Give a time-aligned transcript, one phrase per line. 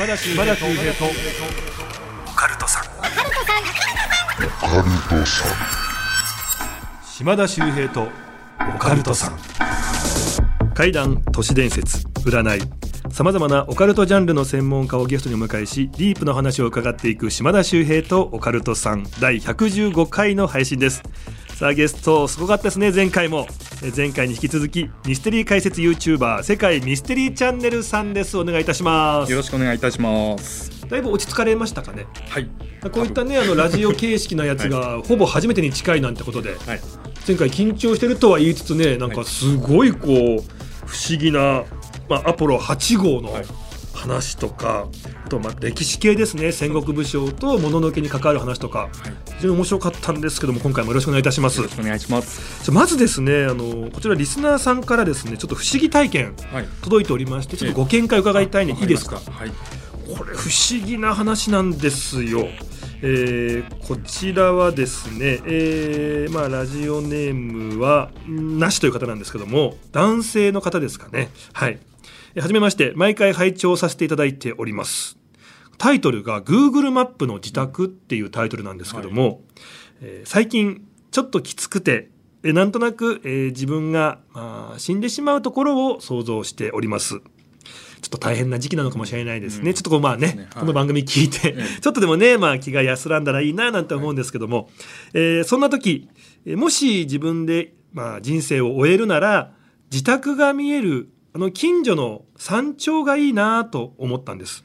[0.00, 1.04] 島田秀平と。
[2.26, 2.84] オカルトさん。
[7.04, 8.08] 島田秀平と
[8.74, 9.38] オカルトさん。
[10.72, 11.98] 怪談都市伝説。
[12.24, 12.62] 占い。
[13.12, 19.04] さまざまなオカルトジャンルの専門家をゲストにお迎えしディープの話を伺っていく島田秀平とオカルトさん。
[19.20, 21.02] 第115回の配信です
[21.60, 23.46] さあゲストすごかったですね前回も。
[23.82, 28.38] え前回に引き続きミステリー解説 YouTuber 世界ミステリーチャンネルさんです。
[28.38, 29.30] お願いいたします。
[29.30, 30.88] よろしくお願いいたします。
[30.88, 32.06] だいぶ落ち着かれましたかね。
[32.30, 32.48] はい。
[32.90, 36.80] こういったねあのラジオ形式のやつがほぼ初めてに近いなんてことではい。
[37.28, 41.64] 前回緊張してるとは言いつつねなんかすごいこう不思議な、
[42.08, 43.44] まあ、アポロ8号のはい
[44.00, 44.88] 話とか、
[45.26, 46.52] あとまあ歴史系ですね。
[46.52, 48.88] 戦国武将ともののけに関わる話とか。
[49.38, 51.56] 非常に面白かったんですけども今回もよろしくお願いいたします。
[51.58, 52.70] よろしくお願いします。
[52.70, 56.68] まずですねあのこちらリスナーさんからですねちょっと不思議体験はい。
[56.82, 59.16] 届いておりましてちょっとご見解伺いたいねいいですか？
[59.16, 59.50] はい。
[60.14, 62.48] これ不思議な話なんですよ。
[63.02, 71.30] えーこちらはですね、えーまあ、ラジオネームはんなしという方なんですけども男性の方ですかね。
[71.54, 71.70] はい。
[71.70, 71.89] えー
[72.36, 75.18] はじめまして毎回拝聴させていただいております。
[75.78, 79.42] タイトルが Google マップの自宅っていうタイトルなんですけども、
[80.00, 82.08] えー最近ちょっときつくて
[82.44, 87.20] えーなんとなく、えー自分が、まあ、死んでしまうところを想像しております。
[88.00, 89.70] ちょっと大変な時期なのかもしれないですね。
[89.70, 89.74] うん。
[89.74, 90.36] ちょっとこうまあね、ね。
[90.36, 90.60] はい。
[90.60, 91.64] この番組聞いて、え。
[91.82, 94.70] ちょっとでもね、まあ気が安らんだらいいななんて思うんですけども、
[95.14, 96.08] えーそんな時、
[96.46, 99.52] えーもし自分で、まあ、人生を終えるなら、
[99.90, 104.64] 自宅が見える、あの近所の山頂がいいなと思ったんです。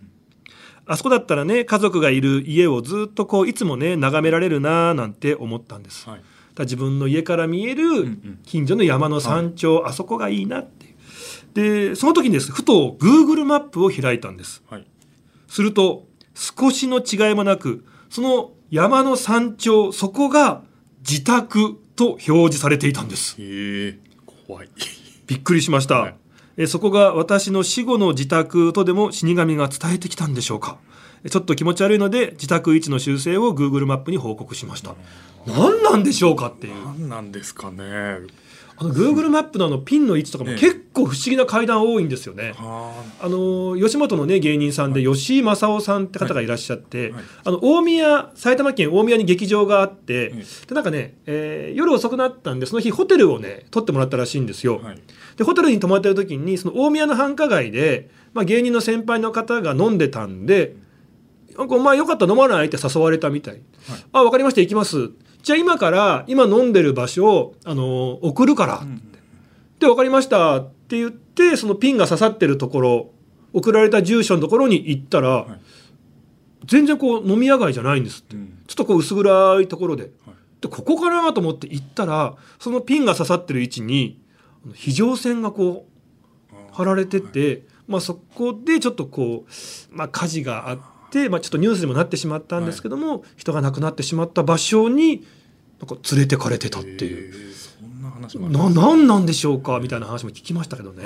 [0.87, 6.07] あそこだったらね、家族がいる家をずっとこう、いつもね、眺められるななんて思ったんです。
[6.09, 6.21] はい。
[6.55, 10.95] だ自分の家から見えんうるん近所の山の山頂、あそこがいいなっていう。
[11.89, 14.63] で、その時にです、ふと Google マップを開いたんです。
[14.69, 14.85] はい。
[15.47, 20.63] すると、少しの違いもなく、その山の山頂、そこが
[21.07, 23.35] 自宅と表示されていたんです。
[23.39, 23.99] へえ。
[24.47, 24.69] 怖い。
[25.27, 25.99] びっくりしました。
[25.99, 26.15] はい
[26.57, 30.77] えそこが私の死後の自宅とでも死神が伝えてきたんでしょうか。
[31.23, 34.95] えちょっと気持ち悪いので、自宅位置の修正を Google マップに報告しました。
[35.45, 36.73] 何なんでしょうかっていう。
[36.85, 38.19] 何なんですかね。
[38.77, 40.57] あの Google マップのあのピンの位置とかもええ。
[40.57, 42.53] 結構不思議な階段多いんですよね。
[42.57, 43.29] はあ。
[43.29, 47.23] の吉本のね芸人さんで吉井正夫さんって方がいらっしゃって、はい。
[47.45, 54.81] あの大宮埼玉県大宮に劇場があって、うんでなんかね、えー夜遅くなったんでその日ホテルをね取ってもらったらしいんですよ。
[55.37, 60.75] でホテルに泊まってる時にその大宮の繁華街で、まあ、芸人の先輩の方が飲んでたんで
[61.57, 63.53] 「なんかお前よかったら飲まない?」って誘われたみたい
[63.89, 64.05] 「はい。
[64.11, 65.11] あ分かりました行きます」
[65.45, 69.01] じゃあ今から今飲んでる場所を、あの送るから、うん
[69.77, 70.57] で分かりました。
[70.57, 73.11] って言ってそのピンが刺さってるところ
[73.51, 76.65] 送られた住所のところに行ったら、い。
[76.65, 78.35] 全然こう飲み屋街じゃないんですって。
[78.35, 78.57] うん。
[78.65, 80.03] ちょっとこう薄暗いところで。
[80.03, 80.11] はい。
[80.61, 84.19] でここかなと思って行ったらそのピンが刺さってる位置に
[84.73, 85.85] 非常線がこ
[86.51, 90.83] う貼られてて、まあ、そこでちょっとこう、まあ、火事があって、
[91.29, 95.25] まあ、ちょっとニュースにもなってしまったんですけども、人が亡くなってしまった場所に
[95.79, 97.53] なんか連れてかれてたっていう。
[97.53, 99.79] そんな話もななんなんでしょうか？
[99.79, 101.03] みたいな話も聞きましたけどね。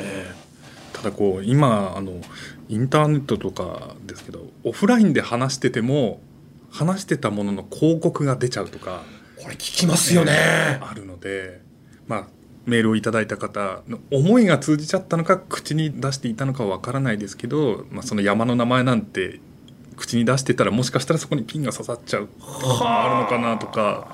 [0.94, 2.20] ただこう今あの
[2.68, 6.20] インターネットとかですけどオフラインで話してても
[6.72, 9.04] 話してたものの広告が出ちゃうとか
[9.38, 10.34] これ聞きますよね。
[10.82, 11.62] あるので、
[12.08, 12.28] まあ、
[12.66, 19.40] メールをいただいた方の思いが通じちゃったのか口に出していたのかはわからないですけど、まあ、その山の名前なんて
[20.00, 22.30] 口に出してたらもしかしたらそこにピンが刺さっちゃう。
[22.82, 24.08] あるのかなとか。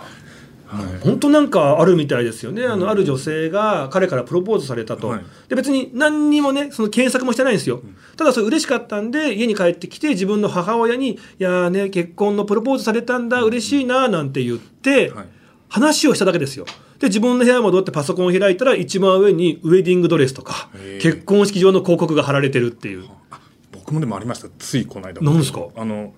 [0.67, 0.99] はい。
[1.01, 5.25] 本当なんかあるみたいですよね、あのある女性が彼からプロポーズされたと、はい。
[5.47, 7.81] で別に何にもねその検索もしてないんですよ、
[8.17, 15.25] ただそれ嬉しかったんで家に帰ってきて自分の母親に「いやーね結婚のプロポーズされたんだ嬉しいな」なんて言って、はい。
[15.67, 16.65] 話をしただけですよ。
[16.99, 20.69] で自分の部屋に戻ってパソコンを開いたら一番上にウェディングドレスとか
[21.01, 23.05] 結婚式場の広告が貼られてるっていう。
[23.29, 23.39] あ
[23.85, 24.47] 僕もでもありました。
[24.57, 25.21] ついこの間。
[25.21, 25.67] 何ですか？
[25.75, 26.13] あの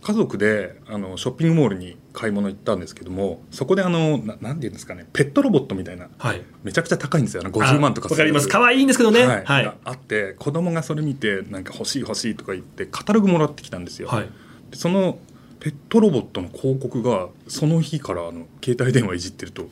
[0.00, 6.42] 家族であのショッピングモールに買い物行ったんですけどもそこであのななんていうんですかねペットロボットみたいなはい。
[6.62, 7.42] めちゃくちゃ高いんですよ。
[7.44, 8.46] あの50万とかあわかります。
[8.46, 9.26] 可愛いんですけどね。
[9.26, 9.44] はい。
[9.44, 9.64] はい。
[9.64, 14.28] があって子供がそれ見てなんか欲しい欲しいとか言ってカタログもらってきたんですよ、はい。
[14.70, 15.18] でその
[15.58, 19.66] ペットロボットの広告がその日からあの携帯電話いじってると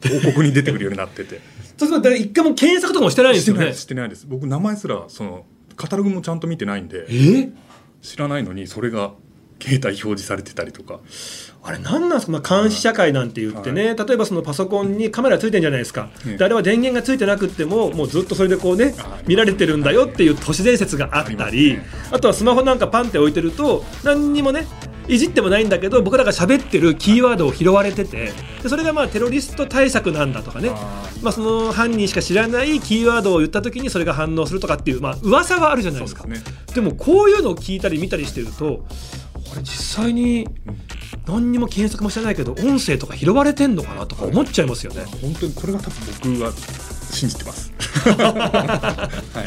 [0.00, 1.40] 広告に出てくるようになってて。
[1.76, 3.72] そうすると一回も検索とかもしてないんですよね。
[3.74, 4.26] してないです。
[4.28, 5.44] 僕名前すらその
[5.76, 7.50] カタログもちゃんと見てないんでえ？
[8.00, 9.12] 知らないのにそれが
[9.60, 11.00] 携帯表示されてたりとか。
[11.64, 18.96] あれ何なんですか、まあ、監視社会なんて言ってね、例えばそのパソコンにカメラついてるんじゃないですか、ええであれは電源がついてなくってももうずっとそれでこうね
[19.28, 21.78] 見られてるんだよっていう都市伝説があったり、
[22.10, 24.66] あとはスマホなんかパンって置いてると何にもね
[25.08, 28.32] いじってもないんだけど僕らが喋ってるキーワードを拾われてて
[28.62, 30.70] でそれがまあテロリスト対策なんだとかね。
[31.22, 36.26] まあ、その犯人しか知らないキーワードを言った時にそれが反応するとかっていう、まあ噂はあるじゃないですか。
[36.26, 36.42] ね。
[36.74, 38.84] でもこういうのを聞いたり見たりしてると
[39.52, 40.48] これ実際に
[41.26, 45.04] 何にも検索もしてないけど音声とか拾われてんのかなとか思っちゃいますよね。
[45.20, 46.52] 本当にこれが多分僕は
[47.10, 47.71] 信じてます。
[47.92, 49.44] は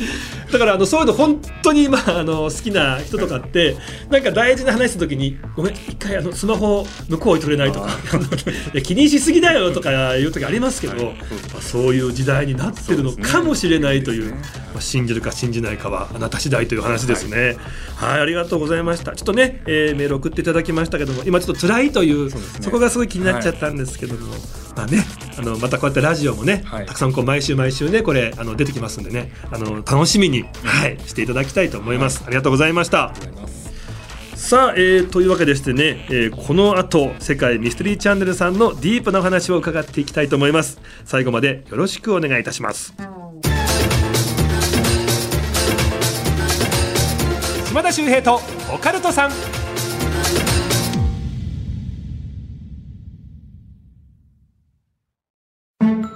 [0.50, 3.75] い、だからあのそういうの本当に、まあ、あの好きな人とかって
[4.09, 7.89] なんか大事な話するときにごめん一回あのスマホ向こう置いてくれないとか。
[8.74, 11.15] いや気にしすぎだよとかいう時ありますけど、はい。
[11.15, 14.24] まあ、そういう時代になってるのかもしれないという。
[14.24, 14.65] そうですね。
[14.74, 17.57] まあ、信じるか信じないかはあなた次第という話ですね。
[17.95, 19.13] はい、ありがとうございました。
[19.13, 22.30] ちょっとね、えーメール送っていただきましたけども、今ちょっと辛いという
[22.62, 24.33] そこがすごい気になっちゃったんですけども、
[24.75, 25.06] まあね、
[25.38, 32.24] あのまたこうやってラジオもね、はいたくさんこう毎週毎週ねこれあの出てきますんでね、あの楽しみにはいしていただきたいと思います。
[32.25, 33.10] ありがとうございました。
[33.10, 33.66] ありがとうございます。
[34.50, 40.80] さあ、えーというわけでしてね、えーこの後世界ミステリーチャンネルさんのディープなお話を伺っていきたいと思います。
[41.06, 42.94] 最後までよろしくお願いいたします。
[47.68, 48.42] 島田秀平と
[48.74, 49.31] オカルトさん。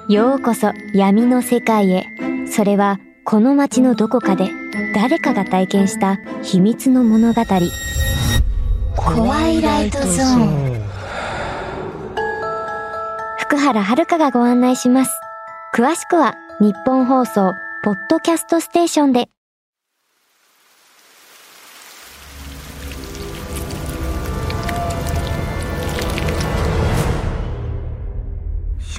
[0.10, 2.08] ようこそ闇の世界へ。
[2.48, 4.50] それはこの街のどこかで
[4.96, 7.44] 誰かが体験した秘密の物語。
[8.96, 10.82] 怖いライトゾーン。
[13.38, 15.12] 福原遥がご案内します。
[15.76, 17.54] 詳しくは日本放送
[17.84, 19.30] ポッドキャストステーションで。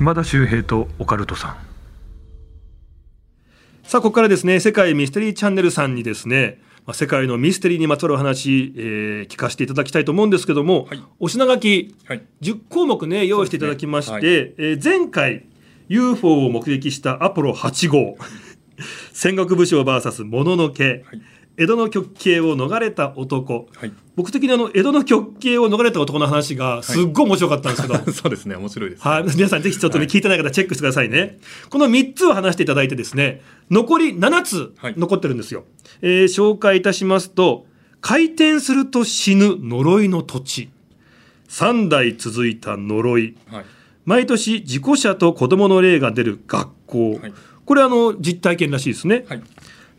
[0.01, 1.57] 島田秀平とオカルトさん。
[3.83, 11.03] さあここからですね世界ミステリーチャンネルさんにですねまあ世界のミステリーにまつわるお話、えー聞かせていただきたいと思うんですけども、はい。
[11.19, 12.23] お品書きはい。
[12.41, 15.45] 10項目ね用意していただきまして、そうでえー前回
[15.91, 18.17] UFO を目撃したアポロ8号。
[19.13, 21.21] 戦国武将 VS もののけ、はい
[21.57, 23.93] 江戸の極刑を逃れた男はい。
[24.17, 28.57] 僕的にあの江戸の極刑を逃れた男の話がすっごい面白かったんですけど、 そうですね。
[28.57, 29.03] 面白いです。
[29.03, 31.39] はい、皆さんぜひちょっとね、はい聞いてない方チェックしてくださいね。
[31.69, 35.65] この3つを話していただいてですね、残り7つはい残ってるんですよ。
[36.03, 37.67] えー紹介いたしますと、
[38.01, 40.71] 回転すると死ぬ呪いの土地。
[41.49, 43.35] 3代続いた呪い。
[43.51, 43.65] はい。
[44.07, 47.13] 毎年事故者と子供の霊が出る学校。
[47.17, 47.33] はい
[47.71, 49.25] これあの実体験らしいですね。
[49.29, 49.43] はい。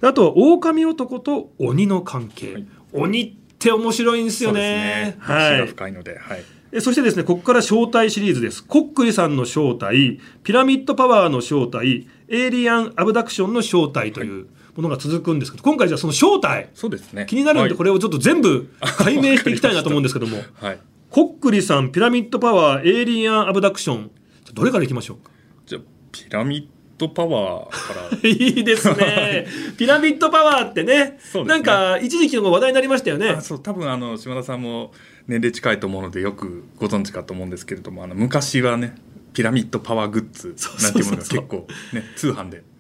[0.01, 2.53] あとは狼男と鬼の関係。
[2.53, 5.17] はい鬼って面白いんですよねね。。
[5.21, 6.43] 歴史が深いので、はい。
[6.73, 8.65] えそしてですね、ここから正体シリーズです。
[8.65, 17.25] コックリさんの正体、ピラミッドパワーの正体、エイリアンアブダクションの正体というものが続くんですけど、今回じゃあその正体、そうですね。
[17.29, 20.79] 気になるんで、はいこれをちょっと全部解明していきたいなと思うんですけども、はい。
[21.09, 24.11] コックリさん、ピラミッドパワー、エイリアンアブダクション、
[24.53, 25.31] どれからいきましょうか？
[25.65, 25.81] じゃあ
[26.11, 28.17] ピラミッドパワーから。
[28.29, 29.47] いいですね。
[29.77, 31.43] ピラミッドパワーってね、ね。
[31.45, 33.29] なんか一時期の話題になりましたよね。
[33.29, 33.41] あ。
[33.41, 34.93] そう多分あの島田さんも
[35.27, 38.95] 年齢近いと思うのでよくご存知かと思うんですけれどもあの昔はね
[39.33, 42.63] ピラミッドパワーグッズなんていうものが結構ね通販で。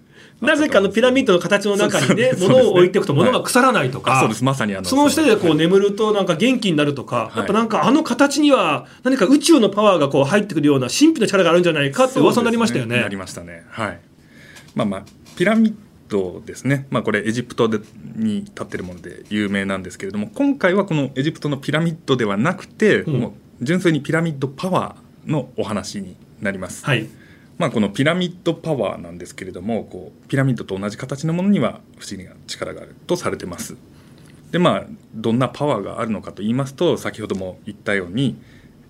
[0.41, 4.43] なぜかあのピラミッドの形の中にね、物を置いていくと物が腐らないとか、あそうです。
[4.43, 7.37] まさにあのその下でこう眠るとなんか元気になるとか、い。
[7.37, 12.89] やっぱなんかあの形には何か宇宙のパワーがこう入ってくるような神秘の力があるんじゃないかって噂になりましたよね。
[12.89, 13.65] そうですなりましたね。
[13.69, 13.99] はい
[14.75, 15.03] まあまあ
[15.35, 15.75] ピラミッ
[16.09, 17.79] ドですねまあこれエジプトで
[18.15, 27.07] に立ってるもので有名なんですけれども今回はこのエジプトのピラミッドではなくて、うんもう純粋にピラミッドパワーのお話になります、はい。
[27.59, 33.77] まあ、このピラミッドパワーなんですけれどもこうピラミッドと同じ形のものには不思議な力があるとされてます。
[34.49, 38.35] でまあどんなパワーがあるのかと言いますと先ほども言ったように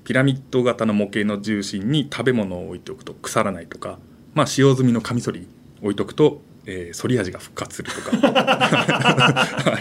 [0.05, 3.99] ピラミッド型の模型の重心に食べ物を置いておくと腐らないとか、
[4.33, 5.47] まあ、使用済みのカミソリ
[5.81, 9.79] 置いとくと、えー、反り味が復活するとか、は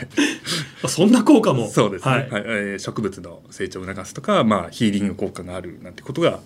[0.84, 1.68] い、そんな効果も。
[1.70, 6.40] そうですね、ははいいえー植物の成長を促すとか、まあ、ヒーリング効果があるなんてことが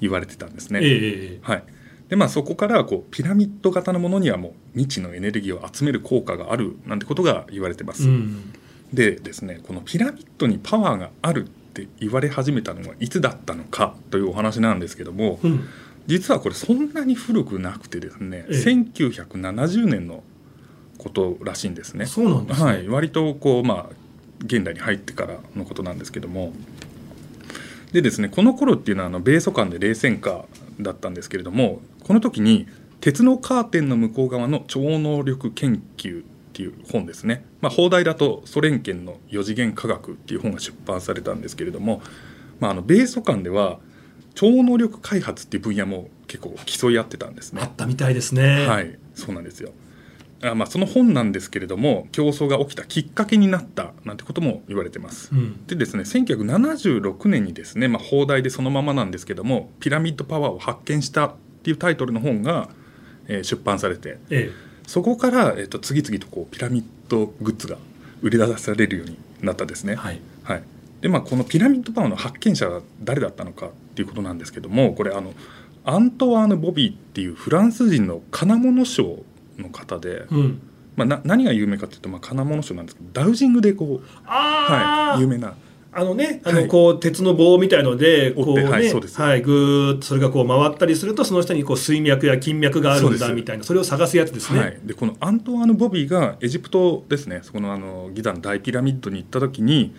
[0.00, 0.80] 言われてたんですね。
[0.82, 0.90] えええ
[1.34, 1.64] えはい、
[2.08, 8.08] でまあそこからこうピラミッド型のものにはもう未知のエネルギーを集める効果があるなんてことが言われてます。
[8.08, 8.52] うん。
[8.92, 15.68] でですねこのピラミッドにパワーがあるって言われ始めたのはいつだったのかというお話なんですけどもうん。
[16.06, 20.22] 実はこれそんなに古くなくてですね、ええ1970年の
[20.98, 22.06] ことらしいんですね。
[22.06, 22.66] そうなんですね。
[22.66, 24.04] はい、割とこうまあ
[24.44, 26.52] 現代に入ってからのことなんですけども
[27.92, 30.44] でですねこの頃っていうのはあの米ソ間で冷戦下
[30.80, 32.66] だったんですけれどもこの時に
[33.00, 42.00] 「鉄のカーテンの向こう側の超能力研究」っていう本ですね、まあ、放題だとソ連圏の4次元科学っていう本が出版されたんですけれども、
[42.60, 43.80] まあ、あの米ソ間では
[44.34, 47.62] 超能力開発っていう分野も結構競い合ってたんですね。
[47.62, 48.66] あったみたいですね。
[48.66, 49.72] はい、そうなんですよ。
[50.42, 55.30] あまあその本なんですけれども競争が起きたきっかけになったなんてことも言われてます。
[55.32, 62.68] うん、でですね1976年にですね、まあ、放題でそのままなんですけども「ピラミッドパワーを発見した」っていうタイトルの本が、
[63.26, 64.50] えー出版されてえ
[64.86, 67.78] そこから、えー、と次々とこうピラミッドグッズが
[68.20, 69.94] 売り出されるようになったんですね。
[69.94, 70.20] え、はい。
[70.42, 70.62] はい、
[71.00, 75.32] でまあこのピラミッドパワーの発見者は誰だったのかっていうことなんですけどもこれあの
[75.84, 79.22] アントワーヌ・ボビーっていうフランス人の金物商
[79.58, 80.60] の方で、うん。
[80.96, 85.54] まあ、な何が有名かっていうと、まあ、金物商なんですけどダウジングでこう、はい、有名な
[85.96, 94.58] あのね、あのはいこう鉄の棒みたいので、こうね、はいはい、ぐーっとそれがこう回ったりすると、その下にこう水脈や筋脈があるんだみたいな、それを探すやつですね。
[94.58, 99.94] はい、でこのアントワーヌ・ボビーがエジプトですねそこのあのギザの大ピラミッドに行った時に、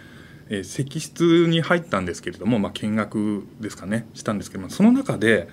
[0.50, 5.48] えー石室に入ったんですけれども、まあ、見学ですかねしたんですけどもその中で、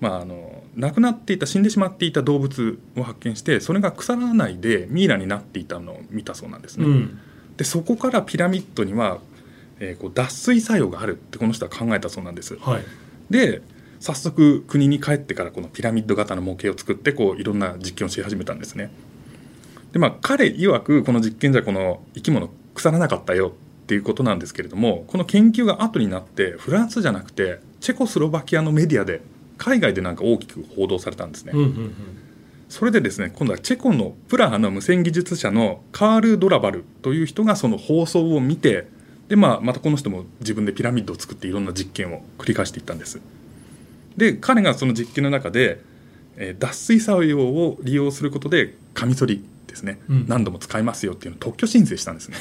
[0.00, 6.86] まあ、あの亡くなっていた死んでしまっていた動物を発見してそれが腐らないでミイラになっていたのを見たそうなんですね。
[6.86, 7.18] うん。
[7.56, 9.18] でそこからピラミッドには、
[9.78, 12.56] えーこう脱水作用があるってこの人は考えたそうなんです。
[12.56, 12.84] はい。
[13.28, 13.62] で
[13.98, 18.90] 早速国に帰ってからこのピラミッド型の模型を作ってこういろんな実験をし始めたんですね。
[19.92, 23.52] でまあ彼曰くこの実験じゃこの生き物腐らなかったよ
[23.90, 29.20] っていうことなんですけれどもこの研究が後になってフランスじゃなくてチェコスロバキアのメディアで
[29.58, 31.50] 海外でなんか大きく報道されたんですね。
[31.52, 31.94] うんうんうん。
[32.68, 38.86] それでですね今度はチェコのプラハの無線技術者のカール・ドラバルという人がその放送を見て
[39.26, 43.20] で、まあ、またこの人も自分でピラミッドを作っていろんな実験を繰り返していったんです
[44.16, 45.80] で彼がその実験の中で、
[46.36, 50.24] えー脱水作用を利用することでカミソリですね、うん。
[50.28, 52.36] 何度も使えますよっていうのを特許申請したんですね。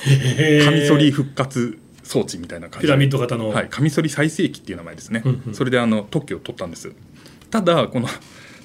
[0.66, 2.88] カミソリ復活装置みたいな感じで。
[2.88, 3.50] ピラミッド型の。
[3.50, 5.54] はい、カミソリ再生機っていう名前ですね、うんうん。
[5.54, 6.92] それであの特許を取ったんです
[7.50, 8.08] ただこの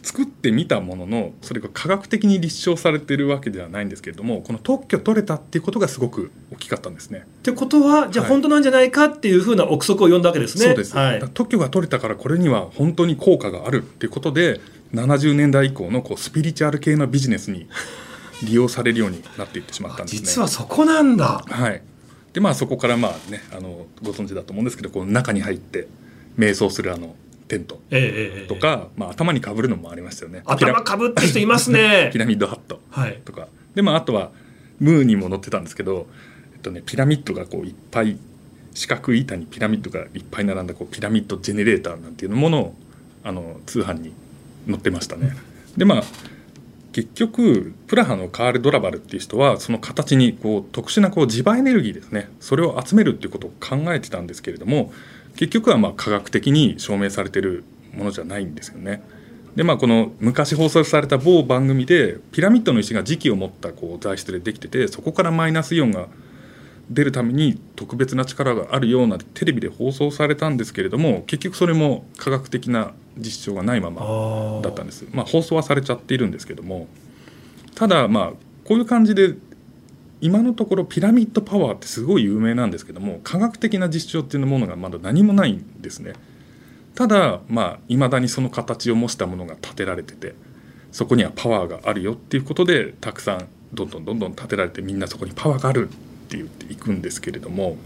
[0.04, 7.24] 作ってみたもののそれが科学的に立証されてるわけではないんですけれどもこの特許取れたっていうことがすごく大きかったんですね。
[7.26, 8.32] ってことは、じゃあはい。
[8.32, 10.66] 本当なんじゃないかっていうふうな憶測を読んだわけですね。
[10.66, 11.24] そうです、はい。
[11.32, 14.60] 特許が取れたからこれには本当に効果があるっていうことで
[14.92, 17.66] 70年代以降のこうスピリチュアル系のビジネスに
[18.44, 21.44] 利用されるようになっていってしまったんですね実はそこなんだ。
[21.46, 21.82] はい、
[22.32, 25.88] でまあそこからまあねあのご存知だと思うんですけどこの中に入って
[26.38, 27.14] 瞑想するあの
[27.48, 27.80] テント
[28.48, 32.18] とか、まあ、頭にかぶるのもありましたよねピ頭ラかぶって人いますね ピ。
[32.18, 33.20] ラミッドハットはい。
[33.24, 34.30] とかでまああとは
[34.80, 36.08] ムーにも載ってたんですけど、
[36.54, 38.18] えっとね、ピラミッドがこういっぱい
[38.74, 42.74] 四角い板にピラミッドがいっぱい並んだこうピラミッドジェネレーターなんていうものを
[43.22, 44.12] あの通販に
[44.66, 45.36] 載ってましたね。
[45.76, 46.04] でまあ
[46.94, 54.92] 結局プラハのカール・ドラバルっていう人はその形にこう特殊なこう磁場エネルギーですねそれを集めるっていうことを考えてたんですけれども
[55.34, 59.02] 結局はまあ科学的に証明されてるものじゃないんですよね。
[59.56, 66.06] でまあこの昔放送された某番組でピラミッドの石が磁気を持ったこう材質でできててそこからマイナスイオンが
[66.90, 74.60] 出るために特別な力があるようなテレビで放送されたんですけれども結局それも科学的な実証がないまま。
[74.62, 76.88] だったんです、まあ、放送はされちゃっているんですけども
[77.74, 78.32] ただまあ
[78.64, 79.34] こういう感じで
[80.20, 86.14] 今のところピラミッドパワーってすごい有名なんですけども科学的な実証っていうものがまだ何もないんですね
[86.94, 90.34] ただまあいまだにその形を模したものが建てられてて
[90.92, 95.92] そこにはパワーがあるよっていうことでたくさんどんどんどんどん建てられてみんなそこにパワーがあるっ
[96.28, 97.76] て言っていくんですけれども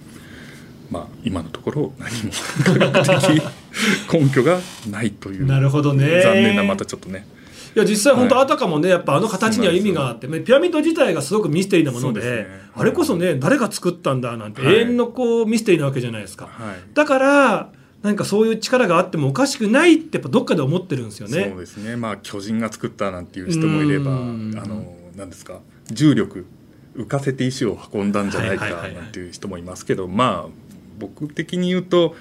[0.90, 2.32] まあ今のところ何も
[2.64, 3.42] 科学的
[4.12, 4.58] 根拠が
[4.90, 6.22] ないというなるほどね。
[6.22, 7.26] 残念なまたちょっとね。
[7.76, 12.46] いや実際本当はいあたかもねやっぱあの形には意味があってねピラミッド自体がすごくミステリーなものでね。
[12.74, 14.76] あれこそね誰が作ったんだなんてはい。
[14.76, 16.76] 永遠のこうミステリーなわけじゃないですか、はい。
[16.94, 17.68] だから
[18.02, 21.48] なんかそういう力があってもおかしくないってやっぱどっかで思ってるんですよね。
[21.50, 21.96] そうですね。
[21.96, 24.50] まあ巨人が作ったなんていう人もいればあうん。
[24.52, 26.46] の何ですか重力
[26.96, 29.02] 浮かせて石を運んだんじゃないかはいはいはいはい。
[29.02, 30.67] なんていう人もいますけどまあ
[30.98, 32.14] 僕的に言うと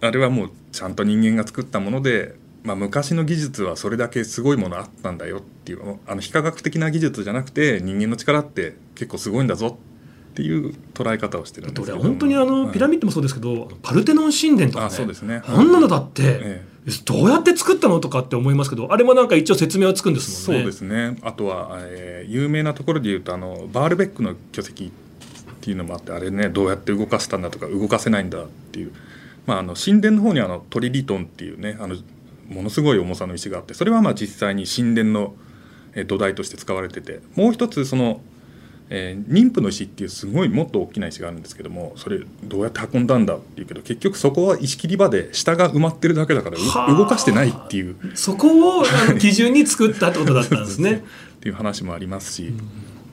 [0.00, 11.98] あれはもうちゃんと人間が作ったもので、まあ、昔の技術はそれだけすごいものあったんだよっていうあの非科学的な技術じゃなくて人間の力って結構すごいんだぞっていう捉え方をしてるんですけど。
[11.98, 14.86] 俺本当にあのピラミッドもそうですけど、パルテノン神殿とかね。
[14.88, 15.40] あそうですね。
[15.46, 16.66] あんなのだって、え
[17.06, 20.62] どうやって作ったのとかって思いますけどあれもなんか一応説明はつくんですもんね。
[20.62, 21.16] そうですね。
[21.22, 24.92] あとは、えー有名なところで言うとあのバールベックの巨石
[25.66, 28.92] っていうのもあってあれねどうやって動かしたんだとか動かせないんだっていう、
[29.46, 31.96] まあ、あの神殿の方にあのトリリトンっていうねあの
[32.48, 35.34] ものすごい重さの石があってそれはまあ実際に神殿の
[35.96, 38.20] えー土台として使われててもう一つその、
[38.90, 46.58] えー妊婦の石っていうすごいもっと大きな石があるんですけどもそれどうやって運んだんだっていうけど結局そこは石切り場で下が埋まってるだけだから
[46.94, 47.96] 動かしてないっていう。
[48.14, 48.84] そこを
[49.18, 51.02] 基準に作ったってことだったんですね。
[51.38, 52.52] っていう話もありますし、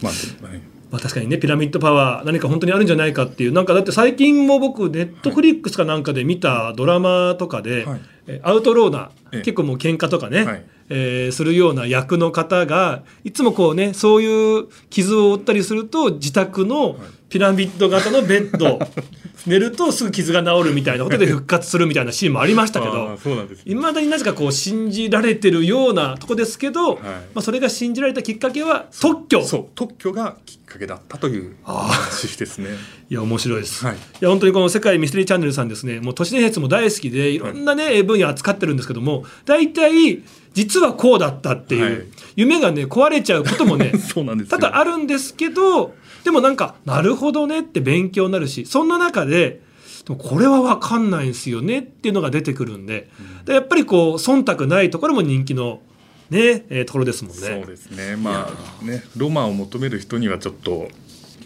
[0.04, 8.02] まあ、はいまあ、確かにねピラミッドパワー何か本当にあるんじゃないかっていうなんかだって最近も僕ネットフリックスかなんかで見たドラマとかで、はい。
[8.28, 9.42] えアウトローな、ええ。
[9.42, 10.66] 結構もう喧嘩とかね、はい。
[10.90, 16.98] えーするような役の方がいつもこうねそういう傷を負ったりすると自宅の
[17.34, 18.78] ピラミッド型のベッド。
[19.48, 23.20] 寝るとすぐ傷が治るみたいなことで復活するみたいなシーンもありましたけあど
[23.66, 27.00] いまだになぜかこう信じられてるようなとこですけど、はい。
[27.00, 29.44] まあ、それが信じられたきっかけは特許。
[29.44, 29.66] そう。
[29.74, 32.70] 特許がきっかけだったという話ですね。
[33.10, 33.96] いや面白いです、はい。
[33.96, 36.00] い、や本当にこの世界ミステリーチャンネルさんですね。
[36.00, 37.40] もう都市伝説も大好きでい。
[37.40, 40.22] ろんなね、分野扱ってるんですけども大体
[40.54, 42.04] 実はこうだったっていう、はい。
[42.36, 44.60] 夢がね壊れちゃうこともね そうなんですよ。
[44.60, 49.62] 多々あるんですけどでもなんかなるほどねって勉強になるしそんな中で
[50.06, 53.10] でもこれは分かんないんですよねっていうのが出てくるんで,、
[53.46, 55.82] でやっぱりこう忖度ないところも人気の、
[56.30, 57.42] ねえーところですもんね。
[57.42, 58.16] そうですね。
[58.16, 58.50] ま
[58.82, 60.90] あねロマンを求める人にはちょっと、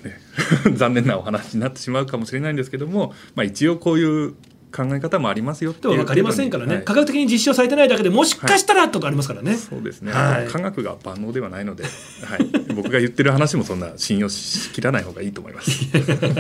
[0.04, 0.20] ね、
[0.76, 4.34] 残念なお話になってしまうかもしれないんですけども、まあ、一応こういう
[4.72, 6.84] 考え方もありますよっていうでも分かりませんからね、はい。
[6.86, 9.56] 科学的に実証されてないだけでもしかしたらとかありますからね。
[9.56, 10.48] そうですね、はい。
[10.48, 11.90] 科学が万能ではないので、は
[12.38, 15.72] い、僕が言ってる話もそんな信用しきらない方がいいと思います。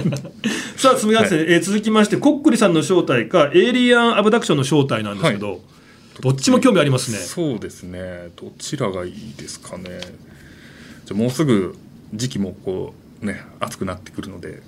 [0.77, 5.61] さあ、すみません、えー続きまして、こっくりさんの正体か、エイリアンアブダクションの正体なんですけど、
[6.21, 7.17] どっちも興味ありますね。
[7.17, 8.29] そうですね。
[8.35, 9.99] どちらがいいですかね。
[11.05, 11.75] じゃあもうすぐ
[12.13, 14.61] 時期もこうね暑くなってくるので、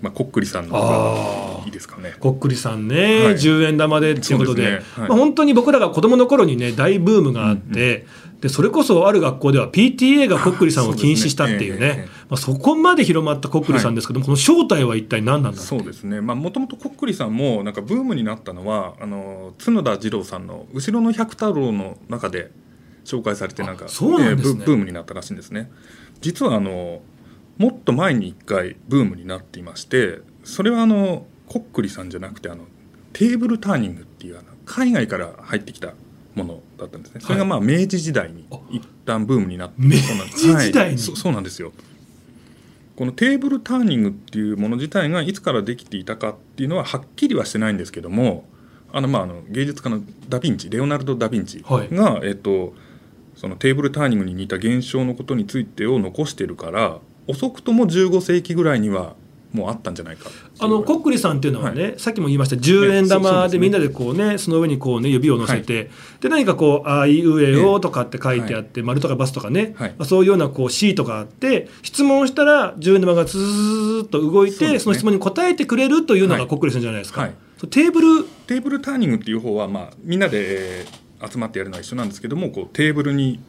[0.00, 2.14] まあ、こっくりさんの方がいいですかね。
[2.20, 3.34] こっくりさんね、はい。
[3.34, 5.02] 10円玉でっていうことで、ですね。
[5.02, 5.08] はい。
[5.08, 8.06] まあ、本当に僕らが子供の頃にね、大ブームがあって、
[8.40, 12.06] でそれこそある学校では PTA がこっくりさんを禁止したっていうね、ねええええ。
[12.06, 16.20] まあ、そこまで広まったこっくりさんですけども、この正体は一体何なんだそうですね。
[16.20, 22.52] もともとこっくりさんもなんかブームになったのはあの角田二郎さんの「後ろの百太郎」の中で
[23.04, 24.28] 紹介されてなんかあそうなんね。
[24.30, 25.70] えーブブームになったらしいんですね。
[26.20, 27.02] 実はあの
[27.56, 32.64] もっと前に一回ブームになっていましてそれはあのこっくりさんじゃなくてあの
[33.12, 35.92] テーブルターニングっていうあの海外から入ってきた
[36.38, 37.20] ものだったんですね。
[37.20, 39.98] それがまあ明治時代に一旦ブームになって明治
[40.56, 40.92] 時代に？
[40.92, 40.98] はい。
[40.98, 41.72] そそうなんですよ。
[42.96, 48.44] このテーブルターニングっていうもの自体がいつからできていたかっていうのははっきりはしてないんですけども
[48.92, 51.88] あのまああの芸術家のダ・ヴィンチレオナルド・ダ・ヴィンチはい。
[51.94, 52.74] が、えっと、
[53.36, 56.98] そのテーブルターニングに似た現象のことについてを残してるから
[57.28, 59.14] 遅くとも15世紀ぐらいには
[59.52, 60.30] もうあったんじゃないか
[60.60, 62.56] あのこっくりさんっていうのはね、さっきも言いました。
[62.56, 69.90] 10円玉でみんなでこうねその上にこうね指を乗せて、で何かこう「あいうえお」とかって書いてあって、丸とかバスとかね、はい。
[69.90, 74.92] まあ、そういうようなこうシートがあって質問したら10円玉がずーっと動いてそ,、ね。
[74.92, 76.46] の質問に答えてくれるというのがはい。
[76.46, 77.28] こっくりさんじゃないですか、
[77.70, 80.38] テーブルテーブルターニングっていう方は、まあ、みんなで
[80.82, 83.40] えー集まってやるのは一緒なんですけどもこうテーブルに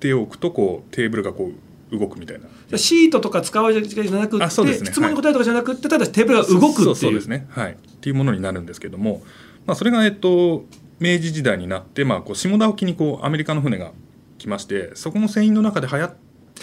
[0.00, 1.52] 手を置くとこうテーブルがこう
[1.92, 2.78] 動くみたいな。
[2.78, 4.90] シートとか使うじゃなくて、あそうですね。
[4.90, 7.14] 質問に答えるとかじゃなくて、ただテーブルが動くっていう。
[7.14, 7.46] ですね。
[7.50, 7.72] はい。
[7.72, 9.22] っていうものになるんですけども、
[9.66, 10.64] まあ、それがえっと
[10.98, 13.92] 明治時代になって、まあ、こう下田沖にこうアメリカの船が
[14.38, 16.14] 来ましてそこの船員の中で流行っ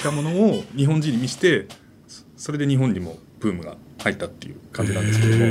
[0.02, 1.68] たものを日本人に見せて
[2.08, 5.46] そそれで日本にもブームが入ったっていう感じなんですけども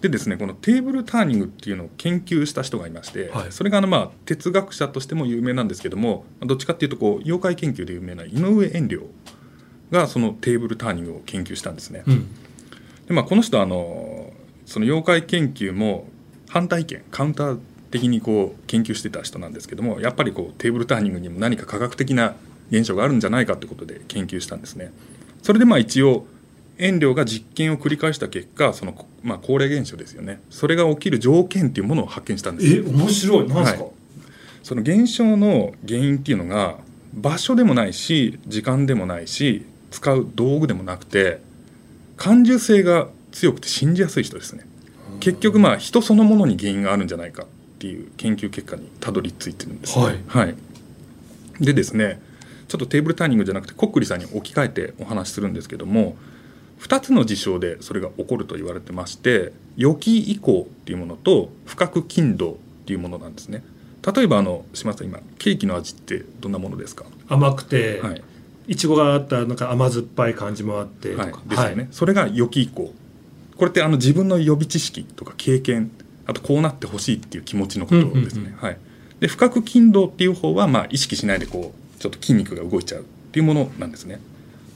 [0.00, 9.06] でですねこのテーブルターニングっていうのを研究した人がいまして、はいそれがあのまあ哲学者としても有名なんですけどもどっちかっていうとこう妖怪研究で有名な井上遠慮
[9.90, 12.04] がそのテーブルターニングを研究したんですね。
[12.06, 12.28] うん
[13.06, 14.32] でまあ、この人はあの
[14.66, 16.08] その妖怪研究も
[16.50, 17.58] 反対意見カウンター
[17.90, 22.34] 的にこう研究してた人なんですけどもやっぱりこうテーブルターニングにも何か科学的な
[22.70, 24.92] 現象があるんじゃないかということで研究したんですね。
[25.42, 26.26] それでまあ一応
[26.78, 30.40] 遠慮が実験を繰り返した結果その、まあ、高齢現象ですよね。
[30.48, 33.48] それが起きる条件っていうものを発見したんですえ面白い。
[33.48, 33.92] なんですか、はい。
[34.62, 36.78] その現象の原因っていうのが
[37.12, 41.40] 場所でもないし時間でもないし使う道具でもなくて
[42.16, 44.64] 感受性が強くて信じやすい人ですね。
[45.20, 47.46] 結局まあ人そのものに原因があるんじゃないかっ
[47.78, 49.98] ていう研究結果にたどり着いてるんです。
[49.98, 50.54] ねはい。
[51.60, 52.20] でですね
[52.68, 56.16] ちょっとテーブルターニングじゃなくてコックリさんに置き換えてお話しするんですけども
[56.80, 62.54] 2つの事象でそれが起こると言われてまして予期移行っていうものと不覚筋動っ
[62.86, 63.62] ていうものなんですね。
[64.14, 68.22] 例えばあの島田さん今ケーキの味ってどんなものですか、甘くて、はい、
[68.68, 72.92] いちごがあったなんか甘酸っぱい感じもあってとか、はい、ですよね、それが予期以降。
[73.56, 75.90] これってあの自分の予備知識とか経験
[76.26, 78.58] あとこうなってほしいっていう気持ちのことですね、うんうんうん。
[78.60, 78.78] はい、
[79.18, 84.20] で深く筋動っていう方はまあ意識しないでこうちょっと筋肉が動いちゃうっていうものなんですね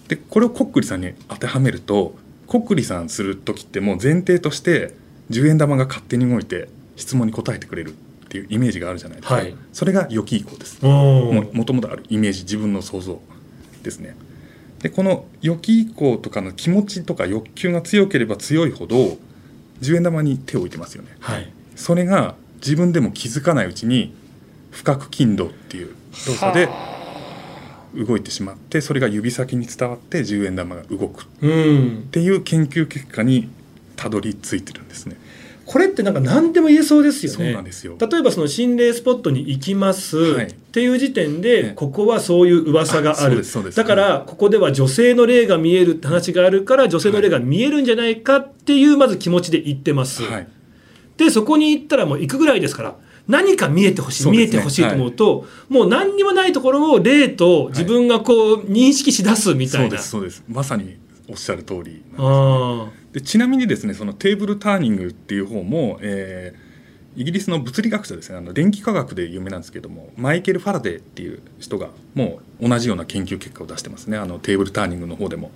[0.09, 2.15] でこれをコックリさんに当てはめると
[2.47, 4.95] コックリさんする時ってもう前提として
[5.31, 7.93] 10円玉が勝手に動いて質問に答えてくれるっ
[8.29, 9.55] ていうイメージがあるじゃないですか、はい。
[9.73, 10.85] それが予期以降です。
[10.85, 13.21] ももともとあるイメージ自分の想像
[13.83, 14.17] ですね。
[14.81, 19.19] でこの予期以降とかの気持ちとか欲求が強ければ強いほど
[19.81, 21.17] 10円玉に手を置いてますよね。
[21.21, 21.53] はい。
[21.77, 24.15] それが自分でも気づかないうちに
[24.71, 25.95] 深く筋動っていう
[26.27, 26.69] 動作で
[27.95, 31.25] 動いてしまってそれが指先に伝わって10円玉が動く。
[31.25, 32.09] っうん。
[32.11, 33.49] ていう研究結果に
[33.97, 35.17] たどり着いてるんですね。
[35.65, 37.97] これってなんか何でも言えそうですよそうねなんですよ。
[37.99, 40.17] 例えばその心霊スポットに行きます。
[40.19, 40.47] はい。
[40.47, 43.37] っていう時点で、ねここはそういう噂がある。
[43.37, 43.77] ですそうです。
[43.77, 50.49] だからここでは女性の霊が見えるって話があるから女性の霊が見えるんじゃないかっていうまず気持ちで行ってます、はい、
[51.17, 52.97] でそこに行ったらもう行くぐらいですから
[53.29, 60.45] 何か見えてほしい、見えてほしいと思うと、もう何にもないところを霊と自分がこう認識し出すみたそういな、ですそうです。
[60.49, 60.97] まさに
[61.29, 66.73] おっしゃる通りなんですあでちなみにですねそのテーブルターニングっていう方も、えー
[67.15, 68.39] イギリスの物理学者ですね。
[68.39, 74.17] あの電気科学で有名なんですけどもマイケル・ファラデーっていう人がもう同じような研究結果を出してますね。
[74.17, 75.51] あのテーブルターニングの方でも。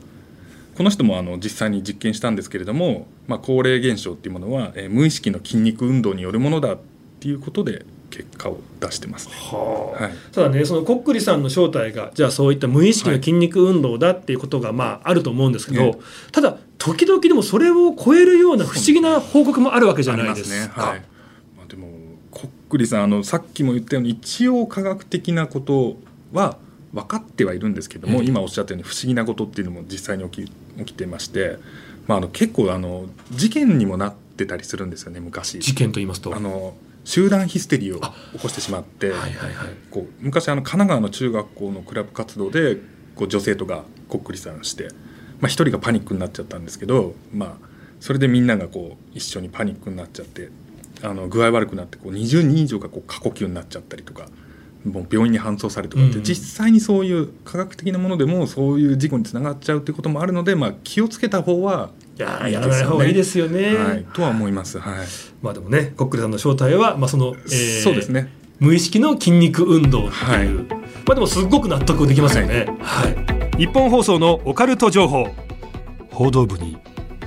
[0.76, 6.78] この人もあの実際に実験したんですけれども、まあ、高齢現象っていうものは、えー無意識の筋肉運動によるものだっ
[7.26, 9.34] ていうことで結果を出してますね。
[9.34, 15.94] はあはいただねそのこっくりさんの正体がじゃあそういった無意識の筋肉運動だっていうことがまああると思うんですけど、ね
[16.30, 20.82] ただ時々でもそれを超えるような不思議な報告もあるわけじゃないですか。
[20.82, 21.02] ねはい
[21.56, 21.88] まあ、でも
[22.30, 25.96] こっくりさんあのさっきも言ったように一応科学的なこと
[26.32, 26.58] は
[26.92, 31.56] 分かってはいるんですけども、ええ今おっしゃったように不思議なことっていうのも実際に起き起きてまして、
[32.06, 35.58] まあ、あの結構あの事件にもなってたりするんですよね昔。
[35.58, 36.36] 事件と言いますと。
[36.36, 36.76] あの
[37.06, 39.68] 集団ヒステリーを起こしてしまって、はいはいはい。
[39.92, 42.78] こう昔あの神奈川の中学校のクラブ活動で
[43.14, 44.88] こう女性とかこっくりさんして、
[45.40, 47.66] まあ、一人がパニックになっちゃったんですけど、まあ、
[48.00, 50.50] それでみんながこう一緒にパニックになっちゃって
[51.00, 54.26] あの具合悪くなってこう20人以上がこう過呼吸になっちゃったりとか
[54.84, 63.76] もう病院に搬送されるとかって、実際にそういう科学的なものでもそういう事故につながっちゃうっていうこともあるので、まあ、気をつけた方はいやーやらない方がいいですよね。
[63.76, 64.78] はい、とは思います。
[64.78, 65.06] はい
[65.42, 72.66] まあでもねこっくりさんの正体はまあその、えーそうですね無意識の筋肉運動っていう、はいまあでもすっごく納得できますよね。
[72.80, 73.58] はい。
[73.58, 75.28] 日本放送のオカルト情報
[76.10, 76.78] 報道部に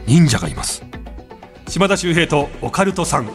[0.08, 0.84] 忍者がいます。
[1.67, 3.28] 島田秀平とオカルトさん。
[3.28, 3.34] ちょ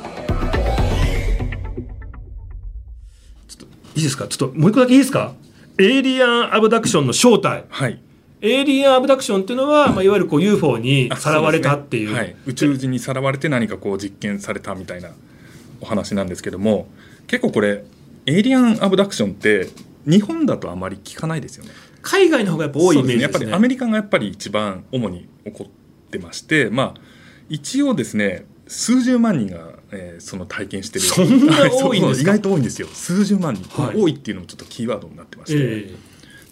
[3.55, 3.64] っと
[3.95, 4.27] いいですか？
[4.27, 5.35] ちょっともう一個だけいいですか？
[5.79, 7.64] エイリアンアブダクションの正体。
[7.69, 8.01] はい
[8.47, 12.11] エイリアンアブダクションっていうのは、まあ、いわゆるこう UFO にあさらわれたっていう。
[12.13, 15.11] ねはい、宇宙人にさらわれて何かこう実験されたみたいな
[15.81, 16.87] お話なんですけども
[17.27, 17.85] 結構これ
[18.27, 19.71] エイリアンアブダクションって
[20.07, 21.71] 日本だとあまり聞かないですよね。
[22.03, 23.23] 海外の方がやっぱ多いイそうですね。
[23.23, 23.47] やっメージですね。
[23.47, 27.01] ぱりアメリカがやっぱり一番主に起こってましてまあ
[27.49, 31.05] 一応ですね数十万人が、えーその体験してる。
[31.07, 32.31] そんなはい多いんですか？
[32.37, 32.89] そう意外と多いんですよ。
[32.93, 33.97] 数十万人、はい。
[33.97, 35.95] 多いっていうのもちょっとキーワードになってまして、え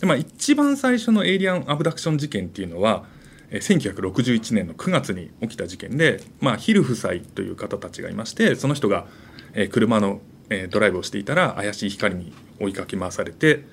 [0.03, 3.05] でまあ、一番最初のエイリアンアブダクション事件っていうのは
[3.51, 9.07] えー1961年の9月に起きた事件で、まあ、ヒル夫妻という方たちがいましてその人が、
[9.55, 13.65] えー車の、えードライブをしていたら怪しい光に追いかけ回されて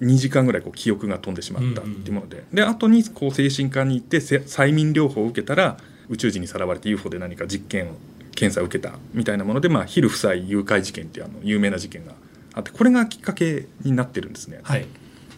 [0.00, 5.76] 2時間ぐらいこう記憶が飛んでしまったっていうもので,、で後にこう精神科に行ってせ催眠療法を受けたら
[6.08, 7.96] 宇宙人にさらわれて UFO で何か実験を
[8.34, 12.14] 検査を受けたみたいなもので、まあ、ヒル夫妻誘拐事件っていうあの有名な事件が
[12.54, 14.60] あってこれがきっかけになってるんですね。
[14.62, 14.86] はい。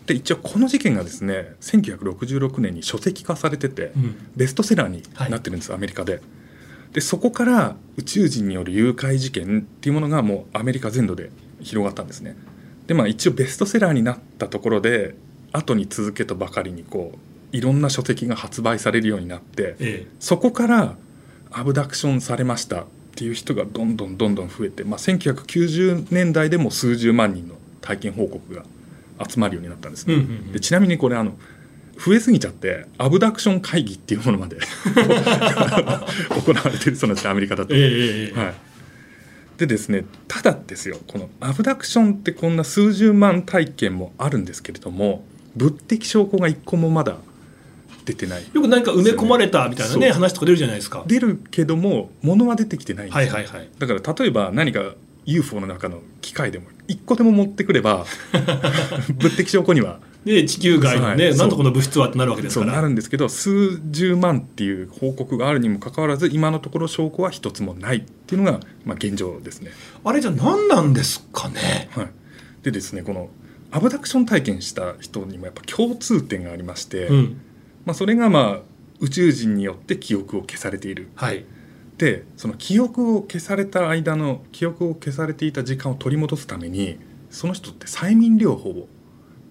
[0.06, 6.20] で一応この事件がですね1966年に書籍化されてて、うんベストセラーになってるんです、アメリカで。
[6.92, 12.36] でそこから宇宙人による誘拐事件っていうものがもうアメリカ全土で広がったんですね。
[12.86, 15.14] でまあ一応ベストセラーになったところで
[15.52, 17.12] 後に続けとばかりにこ
[17.52, 20.96] ういろんな書籍が発売されるようになってえそこから
[21.50, 22.84] アブダクションされましたっ
[23.16, 28.64] ていう人がどんどんどんどん増えて、まあ、1990年代でも数十万人の体験報告が
[29.28, 30.14] 集まるようになったんですね。
[30.14, 31.38] うんうんうんでちなみにこれあの
[31.98, 34.58] 増えすぎちゃってアブダクション会議っていうものまで
[36.28, 37.74] 行われてるそうなんですよアメリカだと。
[37.74, 38.54] ええええええはい、
[39.56, 45.24] でですねただですよこのアブダクションってこんな数十万体験もあるんですけれども
[45.56, 47.16] 物的証拠が一個もまだ
[48.04, 51.04] 出てないよく何か埋め込まれたみたいなね話とか出るじゃないですか。
[51.06, 53.68] 出るけども物は出てきてないんですよはいはいはい。
[53.78, 54.94] だから例えば何か
[55.26, 58.06] UFO の中の機械でも一個でも持ってくれば
[59.18, 60.00] 物的証拠には。
[60.24, 61.36] で地球外のね、はい。
[61.36, 62.66] なんとこの物質はってなるわけですから。
[62.66, 69.70] そうなるんですけど数十万っていう報告があるにもかかわらず今のところ証拠は一つもないっていうのが、まあ、現状ですね。
[70.04, 71.88] あれじゃ何なんですかね？
[71.92, 72.08] はい、
[72.64, 73.30] でですねこの
[73.70, 77.36] アブダクション体験した人にもやっぱ共通点がありまして、うん。
[77.84, 78.60] まあ、それがまあ
[78.98, 81.08] 宇宙人によって記憶を消されている。
[81.14, 81.44] はい
[81.98, 86.98] でその記憶を消された間の記憶を消されていた時間を取り戻すために
[87.30, 88.88] その人って催眠療法を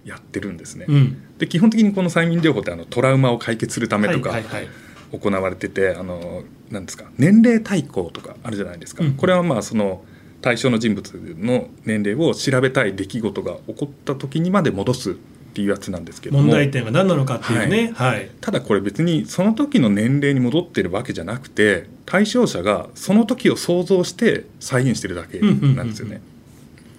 [0.04, 0.86] やってるんですね。
[0.88, 1.38] うん。
[1.38, 4.40] で基本的にこの催眠療法ってあのトラウマを解決するためとか
[5.12, 9.14] 行われてて、あのなんですか年齢対抗とかあるじゃないですか、うん。
[9.16, 10.04] これはまあその
[10.42, 15.18] 対象の人物の年齢を調べたい出来事が起こった時にまで戻す
[15.56, 16.36] っていうやつなんですけど。
[16.36, 17.94] も問題点が何なのかっていうね。
[17.96, 26.18] はい、ただこれ別にその時の年齢に戻ってるわけじゃなくて対象者がその時を想像して再現してるだけなんですよね。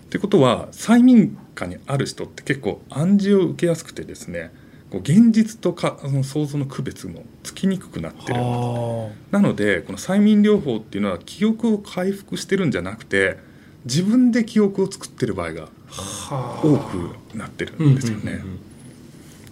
[0.06, 4.52] ってことは催眠下にある人って結構暗示を受けやすくてですね
[4.90, 13.36] こう現実とかその想像の区別もつきにくくなってるはなのでこの催眠療法っていうのは記憶を回復してるんじゃなくて
[13.84, 18.42] 自分で記憶を作ってる場合があ多くなってるんですよね。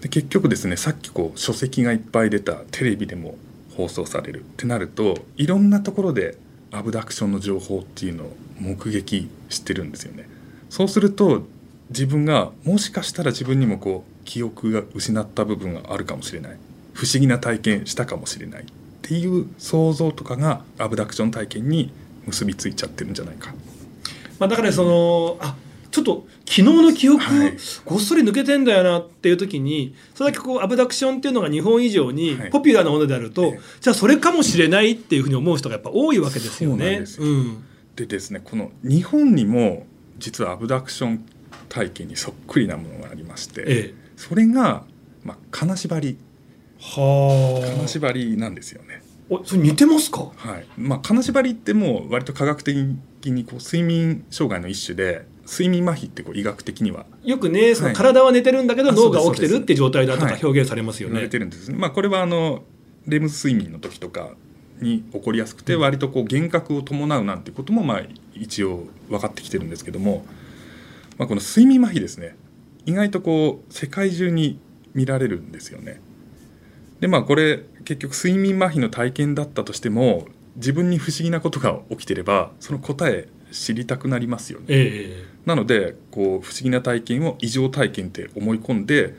[0.00, 3.36] で結局ですねさっきこう書籍がいっぱい出たテレビでも
[3.76, 6.36] 放送されるってなるといろんなところで
[6.72, 10.28] アブダクションの情報っていうのを目撃してるんですよね。
[10.68, 11.46] そうすると
[11.90, 16.56] 自分がもしかしたら自分にもこう記憶が失った部分があるかもしれない
[16.94, 18.66] 不思議な体験したかもしれないっ
[19.02, 21.92] ていう想像とかがアブダクション体験に
[22.26, 23.54] 結びついちゃってるんじゃないか。
[24.38, 25.54] まあ、だからそのあ
[25.94, 27.56] ちょっと昨日の記憶、はい。
[27.84, 32.50] ごっそり抜けてんだよなっていう時にそれだけこうアブダクションっていうのが日本以上にはい。
[32.50, 33.60] ポピュラーなものであると、ええ。
[33.80, 36.98] じゃあそれかもしれないっていうふうに思う人がやっぱ多いわけですよね。
[36.98, 37.28] ですよ。
[37.28, 37.64] うん。
[37.94, 39.86] でですねこの日本にも
[40.18, 41.24] 実はアブダクション
[41.68, 43.94] 体験にそっくりなものがありまして、ええ。
[44.16, 44.82] それが、
[45.22, 46.18] まあ、金縛り。
[46.80, 49.00] は金縛りなんですよね。
[49.30, 50.32] あおそれ似てますか？
[50.34, 50.66] はい。
[50.76, 61.28] まあ、金縛りってもう割と科学的にこう睡眠障害の一種で睡眠麻痺ってこう医学的にはよくねそのはい体は寝てるんだけどあ脳が起きてるって状態だとかはい表現されますよね言われ。
[61.28, 61.76] てるんですね。
[61.76, 62.62] まあ、これはあの
[63.06, 64.30] レム睡眠の時とか
[64.80, 68.02] に起こりやすくてうん割とこう幻覚を伴うなんてこともまあ
[68.34, 70.24] 一応分かってきてるんですけども、
[71.18, 72.36] まあ、この睡眠麻痺ですね
[72.86, 74.58] 意外とこう世界中に
[74.94, 76.00] 見られるんですよね。
[77.00, 80.26] でまあこれ結局睡眠麻痺の体験だったとしても
[80.56, 84.66] 自分に不思議なことが起きてればその答え知りたくなりますよね。
[84.68, 89.14] えなのでこう不思議な体験を異常体験って思い込んで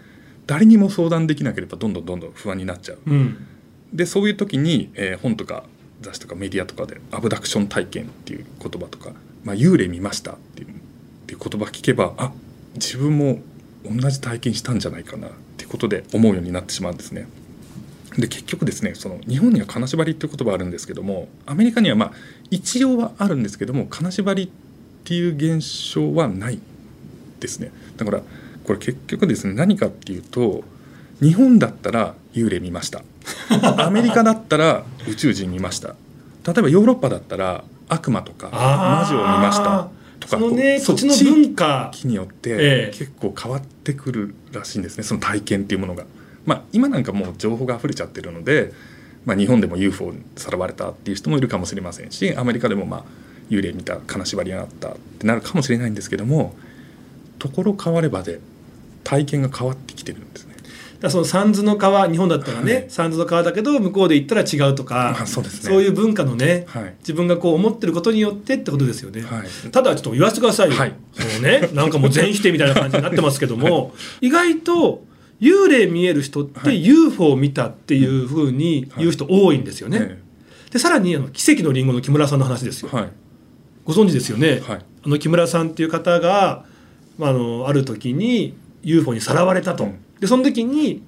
[0.47, 3.47] 誰にも相談できなければどんどんどんどん不安になっちゃうえうん
[3.93, 5.63] でそういう時に、えー本とか
[6.01, 9.11] 雑誌とかメディアとかでアブダクション体験っていう言葉とか、
[9.43, 10.71] まあ、幽霊見ましたっていうっ
[11.27, 12.31] ていう言葉聞けばあ
[12.75, 13.39] 自分も
[13.83, 17.27] 同じ体験したんじゃないかなってことで思うようになってしまうんですね。
[18.17, 22.11] で結局ですねその日本には金縛りっていう言葉あるんですけどもアメリカにはまあ
[22.49, 24.49] 一応はあるんですけども金縛りっ
[25.05, 26.59] ていう現象はない
[27.39, 27.71] ですね。
[27.97, 28.21] だから
[28.63, 30.63] これ結局ですね何かっていうと
[31.21, 33.03] 日本だったら幽霊見ました。
[33.77, 35.95] アメリカだったら宇宙人見ました。
[36.45, 39.89] 例えばヨーロッパだったら悪魔とか魔女を見ました。
[40.19, 41.91] とかそのね土地の文化。
[42.03, 42.55] によってえ
[42.93, 42.97] え。
[42.97, 46.05] 結構変わってくるらしいんですねその体験っていうものが。
[46.45, 48.71] まあ、今なんかもう情報が溢れちゃってるので、
[49.25, 53.03] まあ、日本でも UFO にさらわれたっていう人もいるかもしれませんしアメリカでもまあ
[53.49, 56.55] 幽霊見た金縛りがあったってなるかもしれないんですけども
[57.39, 58.39] ところ変わればで
[59.03, 60.55] 体験が変わってきてるんですね。
[60.99, 62.85] だその三途の川日本だったらね、はい。
[62.89, 65.49] 三途の川だけど向こうで行ったら違うとか、あそうね。
[65.49, 66.95] そういう文化のねはい。
[66.99, 69.71] 自分がこう思ってることによってってことですよね、はい。
[69.71, 70.93] ただちょっと言わせてくださいよ、はい。
[71.13, 75.05] そのねなんかもう全否定みたいな感じになってますけども、 意外と
[75.39, 76.83] 幽霊見える人ってはい。
[76.83, 80.25] UFO を見たっていうふうに言う人多いんですよね、え
[80.71, 82.89] でさらにあの奇跡のリンゴの木村さんの話ですよ、
[83.85, 84.85] ご存知ですよね、はい。
[85.05, 86.65] あの木村さんっていう方が、
[87.17, 89.99] まあ、あのある時に UFO にさらわれたと、うん。
[90.19, 91.03] でその時に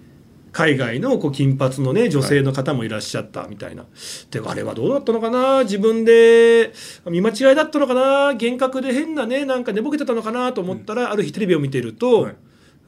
[0.54, 3.86] 海外のこう金髪のね女性の方もいらっしゃったみたいな、
[4.32, 5.64] であれはどうだったのかな？
[5.64, 6.74] 自分で
[7.06, 8.34] 見間違いだったのかな？
[8.34, 10.54] 幻覚で変なねなんか寝ぼけてたのかな？
[10.54, 12.36] と思ったら、ある日テレビを見てると、はい。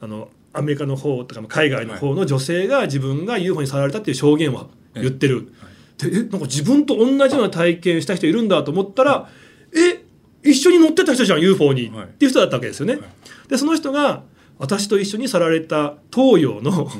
[0.00, 5.52] あのアメリカの方とか海外の方の女性が自分が UFO にさらわれたっていう証言を言ってる。
[5.98, 9.28] でえなんか自分と同じような体験した人いるんだと思ったら、
[9.74, 10.02] え
[10.42, 12.04] 一緒に乗ってた人じゃん UFO に、はい。
[12.06, 12.94] っていう人だったわけですよね。
[12.94, 13.02] はい。
[13.48, 14.22] でその人が
[14.58, 16.90] 私と一緒に去られた東洋の、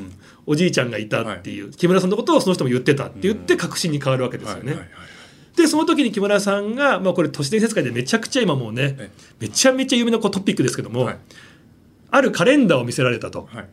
[0.47, 4.63] おじいちゃんがいたっていう、木村さんのことをその人も言ってたって言って確信に変わるわけですよね。
[4.63, 4.89] はいはいはい
[5.55, 11.17] でその時に木村さんが、まあ、これ都市伝説界でめちゃくちゃ今もうねえめちゃめちゃ有名なこうトピックですけども、はい。
[12.09, 13.49] あるカレンダーを見せられたと。
[13.51, 13.69] はい。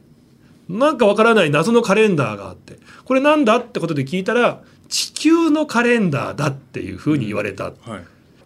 [0.68, 7.74] なんかわからない謎のカレンダーがあってこれなんだってことで聞いたら地球のカレンダーだっていうふうに言われた、はい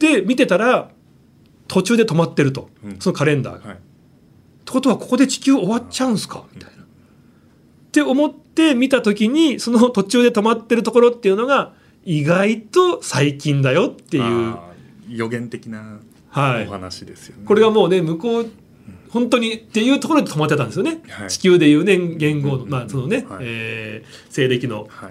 [0.02, 0.90] で見てたら
[1.68, 2.96] 途中で止まってると、うん。
[2.98, 3.68] そのカレンダーが。
[3.68, 3.76] はい。
[3.76, 3.80] っ
[4.64, 6.44] てことはここで地球終わっちゃうんすか？
[6.52, 6.82] みたいな。
[6.82, 6.86] っ
[7.92, 11.72] て思って見た時にその途中で止まってるところっていうのが
[12.04, 14.56] 意外と最近だよっていう。
[15.08, 16.68] 予言的なはい。
[16.68, 18.50] お話ですよね、これがもうね向こう
[19.10, 21.30] 本当にっていうところで止まってたんですよね、はい。
[21.30, 22.70] 地球でいうね言語の、うん。
[22.70, 23.38] まあそのね、はい。
[23.42, 25.10] えー西暦のはい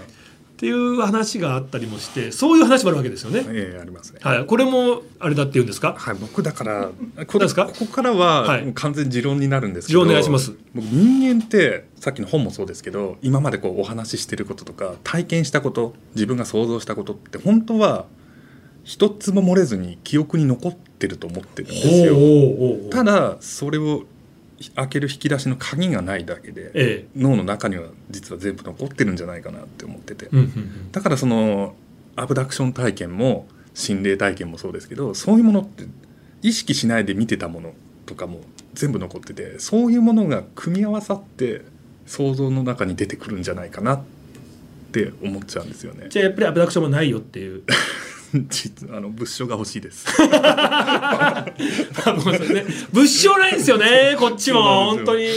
[0.62, 3.44] っていう話があったりもしてそういう話もあるわけですよね。
[3.48, 4.20] ええありますね。
[4.22, 5.96] はい、これもあれだって言うんですか？
[5.98, 6.92] はい、僕だから
[7.26, 7.66] こ何ですか？
[7.66, 10.54] ここからは完全に持論になるんですけど、持論お願いします。
[10.76, 18.06] 僕人間ってさっきの本もそうですけど今までこうお話ししてることとか体験したこと自分が想像したことって本当は
[18.84, 22.92] 一つも漏れずに記憶に残ってると思ってるんですよ。
[22.92, 24.04] ただそれを
[24.76, 31.76] 開ける引き出しの鍵がないだけでえ脳の中には実は全部残ってるんじゃないかなって思ってて、えうんうんうんだからその
[32.16, 35.86] アブダクション体験も心霊体験もそうですけどそういうものって
[36.42, 37.74] 意識しないで見てたもの
[38.06, 38.42] とかも
[38.74, 41.62] 全部残っててそういうものが組み合わさって
[42.06, 44.04] 想像の中に出てくるんじゃないかなっ
[44.92, 46.08] て思っちゃうんですよね。
[46.10, 47.64] じゃあやっぱりアブダクションもないよっていう。
[48.50, 50.06] 実あの物証が欲しいです。
[52.92, 54.16] 物証ないんですよね。
[54.18, 54.62] こっちも。
[54.92, 55.26] 本当に。
[55.26, 55.36] はい。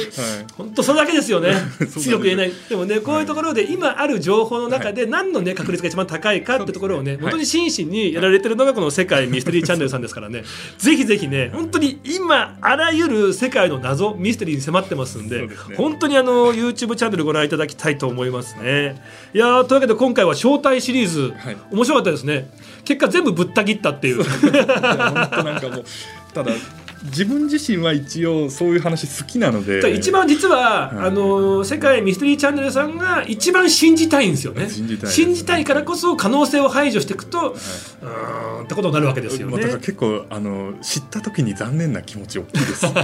[0.57, 1.55] 本当それだけですよね。
[1.99, 2.53] 強く言えない。
[2.69, 10.45] でもねこういうところで今ある情報の中で何のね確率が一番高いかってところをね本当に真摯にやられてるのがこの世界ミステリーチャンネルさんですからね。
[10.79, 15.77] ぜひぜひね本当に今あらゆる世界の謎ミステリーに迫ってますんでですね。
[15.77, 19.03] 本当にあの YouTube チャンネルご覧いただきたいと思いますね。
[19.35, 21.33] いやーというわけで今回は招待シリーズ。
[21.37, 21.57] はい。
[21.73, 22.51] 面白かったですね
[22.85, 24.23] 結果全部ぶった切ったっていう。
[24.23, 25.85] 本当なんかもう
[26.33, 26.53] ただ
[27.05, 29.95] 自分自身は一応そういう話好きなので。
[29.95, 31.07] 一番実は、はい。
[31.09, 34.71] あの世界ミステリーチャンネルさんが一番信じたいんですよね。
[34.71, 39.53] 信じたい信じたいからこそ可能性を排除していくと、うーんってことになるわけですよね。
[39.53, 39.81] まあだから。
[39.81, 42.87] 結構あの知った時に残念な気持ち大きいです。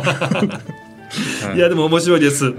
[1.45, 2.47] はいやでも面白いです。
[2.47, 2.55] はい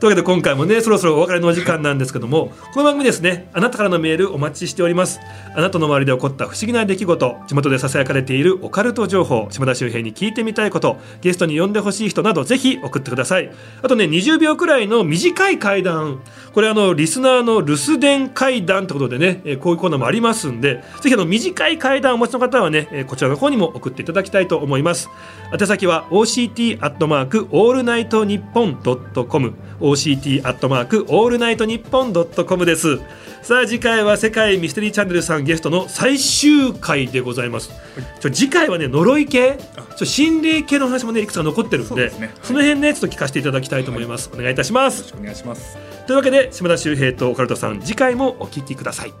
[0.00, 5.20] というわけで今回もねそろそろお別れのお時間なんですけどもこの番組ですねあなたからのメールお待ちしております。
[5.54, 13.52] あなたの周りで起こった不思議な出来事地元でささやかれているオカルト情報島田秀平に聞いてみたいことゲストに呼んでほしい人などぜひ送ってください。
[13.82, 16.22] あとね20秒くらいの短い会談
[16.54, 25.10] これあのリスナーの留守電会談ってことでねこういうコーナーもありますんでぜひあの短い会談をお持ちの方はねこちらの方にも送っていただきたいと思います。
[25.52, 29.52] 宛先は OCT アットマークオールナイトニッポンドットコム
[29.90, 32.98] OCT アットマークオールナイトニッポンドットコムです。
[33.42, 37.72] さあ次回は世界ミステリーチャンネルさんゲストの最終回でございます。
[38.20, 39.58] ちょ次回はね呪い系？
[39.96, 42.18] ちょ心霊系の話もねいくつか残ってるんでね。
[42.18, 42.30] はい。
[42.42, 44.98] その辺ねちょっと聞かせていただきたいと思います、お願いいたします。
[44.98, 45.76] よろしくお願いします。
[46.06, 49.12] というわけで島田秀平とオカルトさん次回もお聞きください。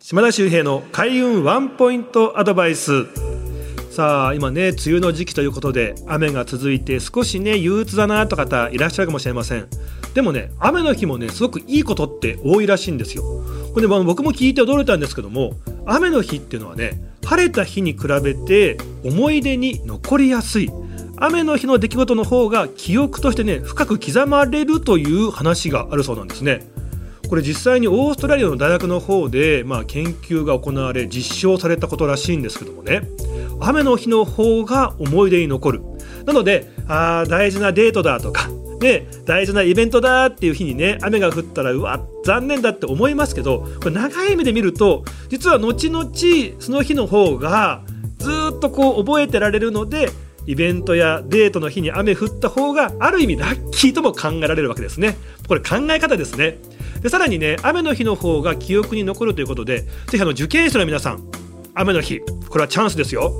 [0.00, 3.06] 島田秀平の開運ワンポイントアドバイス
[3.94, 9.68] さあ今ね梅雨の時期ということで雨が続いて少しね憂鬱だなと方いらっしゃるかもしれません。
[10.14, 13.22] でもね雨の日もねすごくいいことって多いらしいんですよ。
[13.72, 15.52] これね僕も聞いて驚いたんですけども
[15.86, 20.72] 雨の日っていうのはね晴れた日に比べて思い出に残りやすい。
[21.16, 26.66] 雨の日の出来事の方が記憶としてね深く刻まれるという話があるそうなんですね。
[27.28, 33.02] これ実際にオーストラリアの大学の方で、まあ、研究が行われ実証されたことらしいんですけどもね。
[33.60, 35.82] 雨の日の方が思い出に残る。
[36.26, 38.48] なのであー大事なデートだとか、
[38.80, 46.10] ね、大事なイベントだっていう日にね雨が降ったらうわ残念だって思いますけどこれ長い目で見ると実は後々
[46.60, 47.82] その日の方が
[48.18, 50.08] ずっとこう覚えてられるので
[50.46, 55.16] イベントやデートの日に雨降った方がある意味ラッキーとも考えられるわけですね。
[55.48, 56.58] これ考え方ですね。
[57.04, 61.22] でさらにね雨の日の方が記憶に残るということでぜひあの受験生の皆さん
[61.74, 63.30] 雨の日これはチャンスですよ。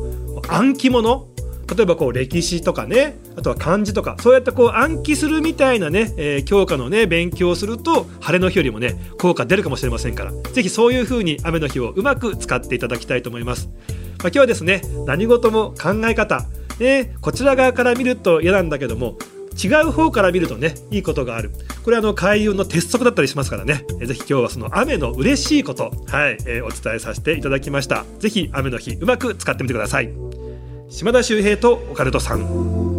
[0.48, 1.28] 暗記物
[1.74, 13.78] 例えばこう歴史とかねあとは漢字とかそうやってこう暗記するみたいなね、えー教科のね勉強をすると晴れの日よりもね効果出るかもしれませんからぜひそういう風に雨の日をうまく使っていただきたいと思います、まあ、
[14.24, 16.44] 今日はですね何事も考え方
[16.78, 19.16] ね、こちら側から見ると嫌なんだけども
[19.62, 21.50] 違う方から見るとねいいことがある。
[21.82, 23.84] これはあの開運の鉄則だったりしますからね。
[24.00, 28.04] えぜひ今日はその雨の嬉しいことはい、えーお伝えさせていただきました。
[28.18, 30.10] ぜひ雨の日うまく使ってみてください。
[30.88, 32.93] 島田秀平とオカルトさん。